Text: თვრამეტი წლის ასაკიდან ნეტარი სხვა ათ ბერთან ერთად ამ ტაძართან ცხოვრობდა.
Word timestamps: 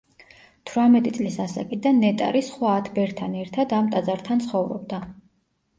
თვრამეტი 0.69 1.11
წლის 1.17 1.37
ასაკიდან 1.43 2.01
ნეტარი 2.05 2.41
სხვა 2.49 2.73
ათ 2.79 2.91
ბერთან 2.97 3.37
ერთად 3.47 3.79
ამ 3.83 3.95
ტაძართან 3.95 4.45
ცხოვრობდა. 4.49 5.07